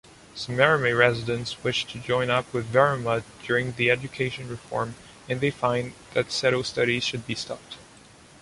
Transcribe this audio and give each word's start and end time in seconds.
Some 0.33 0.57
Meremäe 0.57 0.97
residents 0.97 1.63
wish 1.63 1.85
to 1.85 1.99
join 1.99 2.31
up 2.31 2.51
with 2.55 2.73
Võrumaa 2.73 3.21
during 3.45 3.73
the 3.73 3.91
education 3.91 4.49
reform 4.49 4.95
and 5.29 5.41
they 5.41 5.51
find 5.51 5.93
that 6.15 6.29
Seto 6.29 6.65
studies 6.65 7.03
should 7.03 7.27
be 7.27 7.35
stopped. 7.35 7.77